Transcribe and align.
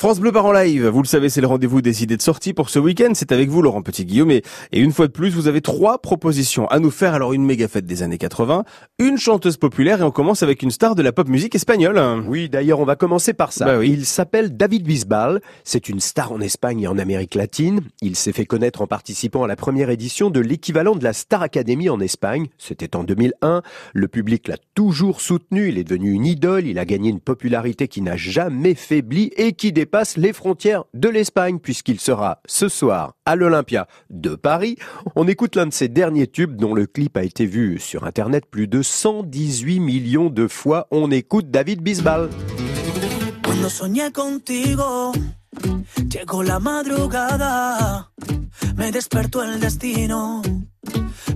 France 0.00 0.18
Bleu 0.18 0.32
part 0.32 0.46
en 0.46 0.52
live. 0.52 0.86
Vous 0.86 1.02
le 1.02 1.06
savez, 1.06 1.28
c'est 1.28 1.42
le 1.42 1.46
rendez-vous 1.46 1.82
des 1.82 2.02
idées 2.02 2.16
de 2.16 2.22
sortie 2.22 2.54
pour 2.54 2.70
ce 2.70 2.78
week-end. 2.78 3.10
C'est 3.12 3.32
avec 3.32 3.50
vous, 3.50 3.60
Laurent 3.60 3.82
Petit-Guillaume. 3.82 4.30
Et, 4.30 4.42
une 4.72 4.92
fois 4.92 5.08
de 5.08 5.12
plus, 5.12 5.28
vous 5.28 5.46
avez 5.46 5.60
trois 5.60 5.98
propositions 5.98 6.66
à 6.68 6.78
nous 6.78 6.90
faire. 6.90 7.12
Alors, 7.12 7.34
une 7.34 7.44
méga 7.44 7.68
fête 7.68 7.84
des 7.84 8.02
années 8.02 8.16
80, 8.16 8.64
une 8.98 9.18
chanteuse 9.18 9.58
populaire 9.58 10.00
et 10.00 10.02
on 10.02 10.10
commence 10.10 10.42
avec 10.42 10.62
une 10.62 10.70
star 10.70 10.94
de 10.94 11.02
la 11.02 11.12
pop 11.12 11.28
musique 11.28 11.54
espagnole. 11.54 12.00
Oui, 12.26 12.48
d'ailleurs, 12.48 12.80
on 12.80 12.86
va 12.86 12.96
commencer 12.96 13.34
par 13.34 13.52
ça. 13.52 13.66
Bah 13.66 13.78
oui. 13.78 13.90
Il 13.90 14.06
s'appelle 14.06 14.56
David 14.56 14.84
Bisbal. 14.84 15.42
C'est 15.64 15.90
une 15.90 16.00
star 16.00 16.32
en 16.32 16.40
Espagne 16.40 16.80
et 16.80 16.86
en 16.86 16.96
Amérique 16.96 17.34
latine. 17.34 17.82
Il 18.00 18.16
s'est 18.16 18.32
fait 18.32 18.46
connaître 18.46 18.80
en 18.80 18.86
participant 18.86 19.44
à 19.44 19.48
la 19.48 19.56
première 19.56 19.90
édition 19.90 20.30
de 20.30 20.40
l'équivalent 20.40 20.94
de 20.94 21.04
la 21.04 21.12
Star 21.12 21.42
Academy 21.42 21.90
en 21.90 22.00
Espagne. 22.00 22.46
C'était 22.56 22.96
en 22.96 23.04
2001. 23.04 23.60
Le 23.92 24.08
public 24.08 24.48
l'a 24.48 24.56
toujours 24.74 25.20
soutenu. 25.20 25.68
Il 25.68 25.76
est 25.76 25.84
devenu 25.84 26.12
une 26.12 26.24
idole. 26.24 26.66
Il 26.66 26.78
a 26.78 26.86
gagné 26.86 27.10
une 27.10 27.20
popularité 27.20 27.86
qui 27.86 28.00
n'a 28.00 28.16
jamais 28.16 28.74
faibli 28.74 29.30
et 29.36 29.52
qui 29.52 29.72
dépasse 29.90 30.16
les 30.16 30.32
frontières 30.32 30.84
de 30.94 31.08
l'Espagne 31.08 31.58
puisqu'il 31.58 31.98
sera 31.98 32.40
ce 32.46 32.68
soir 32.68 33.14
à 33.26 33.34
l'Olympia 33.34 33.88
de 34.08 34.36
Paris. 34.36 34.76
On 35.16 35.26
écoute 35.26 35.56
l'un 35.56 35.66
de 35.66 35.72
ses 35.72 35.88
derniers 35.88 36.28
tubes 36.28 36.54
dont 36.54 36.74
le 36.74 36.86
clip 36.86 37.16
a 37.16 37.24
été 37.24 37.44
vu 37.44 37.80
sur 37.80 38.04
Internet 38.04 38.44
plus 38.48 38.68
de 38.68 38.82
118 38.82 39.80
millions 39.80 40.30
de 40.30 40.46
fois. 40.46 40.86
On 40.92 41.10
écoute 41.10 41.50
David 41.50 41.82
Bisbal. 41.82 42.30
Cuando 43.42 43.68
soñé 43.68 44.12
contigo, 44.12 45.10
llegó 46.08 46.44
la 46.44 46.60
madrugada, 46.60 48.12
me 48.76 48.92
despertó 48.92 49.42
el 49.42 49.58
destino, 49.58 50.40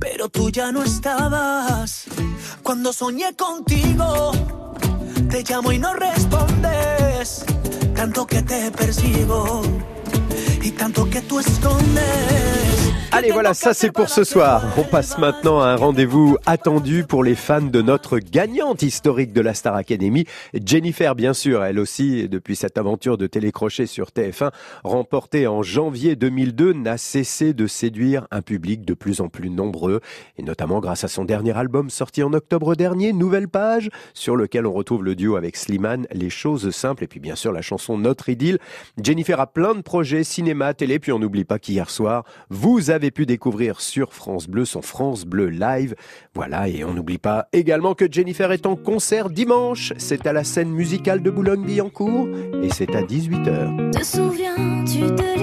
pero 0.00 0.30
tú 0.30 0.48
ya 0.48 0.72
no 0.72 0.82
estabas. 0.84 2.06
Cuando 2.62 2.94
soñé 2.94 3.36
contigo, 3.36 4.32
te 5.28 5.42
llamo 5.42 5.70
y 5.70 5.78
no 5.78 5.92
respondes, 5.92 7.44
tanto 7.98 8.24
que 8.28 8.40
te 8.42 8.70
persigo 8.70 9.60
y 10.62 10.70
tanto 10.70 11.10
que 11.10 11.20
tú 11.22 11.40
escondes. 11.40 12.97
Allez 13.10 13.30
voilà, 13.30 13.54
ça 13.54 13.72
c'est 13.72 13.90
pour 13.90 14.10
ce 14.10 14.22
soir. 14.22 14.62
On 14.76 14.84
passe 14.84 15.16
maintenant 15.16 15.62
à 15.62 15.68
un 15.68 15.76
rendez-vous 15.76 16.36
attendu 16.44 17.04
pour 17.04 17.24
les 17.24 17.34
fans 17.34 17.62
de 17.62 17.80
notre 17.80 18.18
gagnante 18.18 18.82
historique 18.82 19.32
de 19.32 19.40
la 19.40 19.54
Star 19.54 19.74
Academy, 19.74 20.26
Jennifer 20.62 21.14
bien 21.14 21.32
sûr, 21.32 21.64
elle 21.64 21.78
aussi 21.78 22.28
depuis 22.28 22.54
cette 22.54 22.76
aventure 22.76 23.16
de 23.16 23.26
télécrochet 23.26 23.86
sur 23.86 24.08
TF1 24.08 24.50
remportée 24.84 25.46
en 25.46 25.62
janvier 25.62 26.16
2002 26.16 26.74
n'a 26.74 26.98
cessé 26.98 27.54
de 27.54 27.66
séduire 27.66 28.28
un 28.30 28.42
public 28.42 28.84
de 28.84 28.92
plus 28.92 29.22
en 29.22 29.28
plus 29.28 29.48
nombreux 29.48 30.00
et 30.36 30.42
notamment 30.42 30.80
grâce 30.80 31.02
à 31.02 31.08
son 31.08 31.24
dernier 31.24 31.56
album 31.56 31.88
sorti 31.88 32.22
en 32.22 32.34
octobre 32.34 32.74
dernier, 32.74 33.14
Nouvelle 33.14 33.48
Page, 33.48 33.88
sur 34.12 34.36
lequel 34.36 34.66
on 34.66 34.72
retrouve 34.72 35.02
le 35.02 35.14
duo 35.14 35.36
avec 35.36 35.56
Slimane, 35.56 36.06
Les 36.12 36.30
choses 36.30 36.70
simples 36.70 37.04
et 37.04 37.08
puis 37.08 37.20
bien 37.20 37.36
sûr 37.36 37.52
la 37.52 37.62
chanson 37.62 37.96
Notre 37.96 38.28
idylle. 38.28 38.58
Jennifer 39.02 39.40
a 39.40 39.46
plein 39.46 39.74
de 39.74 39.80
projets 39.80 40.24
cinéma, 40.24 40.74
télé, 40.74 40.98
puis 40.98 41.12
on 41.12 41.18
n'oublie 41.18 41.46
pas 41.46 41.58
qu'hier 41.58 41.88
soir, 41.88 42.24
vous 42.50 42.90
avez 42.90 42.97
pu 42.98 43.26
découvrir 43.26 43.80
sur 43.80 44.12
France 44.12 44.48
Bleu 44.48 44.64
son 44.64 44.82
France 44.82 45.24
Bleu 45.24 45.48
Live. 45.48 45.94
Voilà, 46.34 46.68
et 46.68 46.84
on 46.84 46.92
n'oublie 46.92 47.18
pas 47.18 47.48
également 47.52 47.94
que 47.94 48.10
Jennifer 48.10 48.52
est 48.52 48.66
en 48.66 48.76
concert 48.76 49.30
dimanche. 49.30 49.92
C'est 49.96 50.26
à 50.26 50.32
la 50.32 50.44
scène 50.44 50.70
musicale 50.70 51.22
de 51.22 51.30
Boulogne-Billancourt 51.30 52.28
et 52.62 52.68
c'est 52.70 52.94
à 52.94 53.02
18h. 53.02 53.90
Te 53.92 54.04
souviens-tu 54.04 55.00
de 55.00 55.37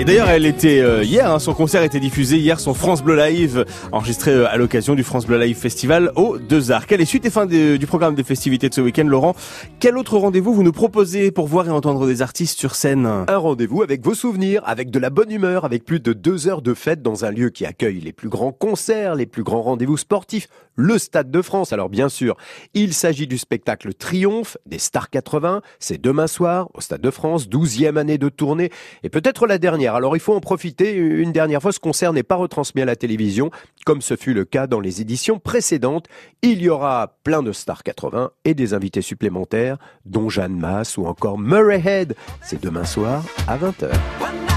Et 0.00 0.04
d'ailleurs, 0.04 0.30
elle 0.30 0.46
était 0.46 0.80
euh, 0.80 1.04
hier, 1.04 1.30
hein, 1.30 1.38
son 1.38 1.52
concert 1.52 1.82
était 1.82 2.00
diffusé 2.00 2.38
hier, 2.38 2.58
son 2.58 2.72
France 2.72 3.02
Bleu 3.02 3.16
Live, 3.16 3.66
enregistré 3.92 4.30
euh, 4.30 4.48
à 4.48 4.56
l'occasion 4.56 4.94
du 4.94 5.02
France 5.02 5.26
Bleu 5.26 5.38
Live 5.38 5.58
Festival 5.58 6.10
au 6.16 6.38
Deux 6.38 6.70
Arts. 6.70 6.86
Quelle 6.86 7.02
est 7.02 7.04
suite 7.04 7.26
et 7.26 7.30
fin 7.30 7.44
du 7.44 7.86
programme 7.86 8.14
des 8.14 8.24
festivités 8.24 8.70
de 8.70 8.72
ce 8.72 8.80
week-end, 8.80 9.04
Laurent? 9.04 9.36
Quel 9.78 9.98
autre 9.98 10.16
rendez-vous 10.16 10.54
vous 10.54 10.62
nous 10.62 10.72
proposez 10.72 11.30
pour 11.30 11.48
voir 11.48 11.66
et 11.66 11.70
entendre 11.70 12.06
des 12.06 12.22
artistes 12.22 12.58
sur 12.58 12.76
scène? 12.76 13.04
Un 13.04 13.36
rendez-vous 13.36 13.82
avec 13.82 14.02
vos 14.02 14.14
souvenirs, 14.14 14.62
avec 14.64 14.90
de 14.90 14.98
la 14.98 15.10
bonne 15.10 15.30
humeur, 15.30 15.66
avec 15.66 15.84
plus 15.84 16.00
de 16.00 16.14
deux 16.14 16.48
heures 16.48 16.62
de 16.62 16.72
fête 16.72 17.02
dans 17.02 17.26
un 17.26 17.30
lieu 17.30 17.50
qui 17.50 17.66
accueille 17.66 18.00
les 18.00 18.12
plus 18.14 18.30
grands 18.30 18.52
concerts, 18.52 19.14
les 19.14 19.26
plus 19.26 19.42
grands 19.42 19.60
rendez-vous 19.60 19.98
sportifs, 19.98 20.48
le 20.76 20.96
Stade 20.96 21.30
de 21.30 21.42
France. 21.42 21.74
Alors 21.74 21.90
bien 21.90 22.08
sûr, 22.08 22.38
il 22.72 22.94
s'agit 22.94 23.26
du 23.26 23.36
spectacle 23.36 23.92
Triomphe 23.92 24.56
des 24.64 24.78
Stars 24.78 25.10
80. 25.10 25.60
C'est 25.78 26.00
demain 26.00 26.26
soir 26.26 26.70
au 26.72 26.80
Stade 26.80 27.02
de 27.02 27.10
France, 27.10 27.48
12e 27.48 27.98
année 27.98 28.16
de 28.16 28.30
tournée 28.30 28.70
et 29.02 29.10
peut-être 29.10 29.46
la 29.46 29.58
dernière. 29.58 29.89
Alors 29.94 30.16
il 30.16 30.20
faut 30.20 30.34
en 30.34 30.40
profiter 30.40 30.94
une 30.94 31.32
dernière 31.32 31.62
fois. 31.62 31.72
Ce 31.72 31.80
concert 31.80 32.12
n'est 32.12 32.22
pas 32.22 32.36
retransmis 32.36 32.82
à 32.82 32.84
la 32.84 32.96
télévision 32.96 33.50
comme 33.84 34.02
ce 34.02 34.16
fut 34.16 34.34
le 34.34 34.44
cas 34.44 34.66
dans 34.66 34.80
les 34.80 35.00
éditions 35.00 35.38
précédentes. 35.38 36.06
Il 36.42 36.62
y 36.62 36.68
aura 36.68 37.16
plein 37.24 37.42
de 37.42 37.52
Stars 37.52 37.82
80 37.82 38.30
et 38.44 38.54
des 38.54 38.74
invités 38.74 39.02
supplémentaires, 39.02 39.78
dont 40.04 40.28
Jeanne 40.28 40.58
Masse 40.58 40.96
ou 40.96 41.06
encore 41.06 41.38
Murray 41.38 41.82
Head. 41.84 42.14
C'est 42.42 42.62
demain 42.62 42.84
soir 42.84 43.22
à 43.46 43.56
20h. 43.56 44.49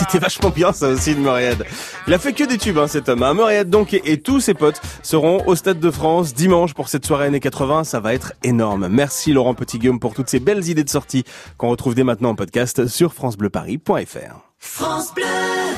C'était 0.00 0.18
vachement 0.18 0.50
bien 0.50 0.72
ça 0.72 0.88
aussi 0.88 1.14
de 1.14 1.20
Murrayhead. 1.20 1.64
Il 2.06 2.14
a 2.14 2.18
fait 2.18 2.32
que 2.32 2.44
des 2.44 2.58
tubes 2.58 2.78
hein, 2.78 2.88
cet 2.88 3.08
homme. 3.08 3.22
Hein. 3.22 3.34
Murrayhead 3.34 3.70
donc 3.70 3.94
et, 3.94 4.02
et 4.12 4.20
tous 4.20 4.40
ses 4.40 4.54
potes 4.54 4.80
seront 5.02 5.46
au 5.46 5.54
Stade 5.54 5.78
de 5.78 5.90
France 5.90 6.34
dimanche 6.34 6.74
pour 6.74 6.88
cette 6.88 7.06
soirée 7.06 7.26
années 7.26 7.40
80. 7.40 7.84
Ça 7.84 8.00
va 8.00 8.14
être 8.14 8.32
énorme. 8.42 8.88
Merci 8.88 9.32
Laurent 9.32 9.54
Petit-Guillaume 9.54 10.00
pour 10.00 10.14
toutes 10.14 10.28
ces 10.28 10.40
belles 10.40 10.68
idées 10.68 10.84
de 10.84 10.90
sortie 10.90 11.24
qu'on 11.58 11.68
retrouve 11.68 11.94
dès 11.94 12.04
maintenant 12.04 12.30
en 12.30 12.34
podcast 12.34 12.86
sur 12.86 13.12
francebleuparis.fr. 13.14 14.52
France 14.58 15.14
Bleu. 15.14 15.59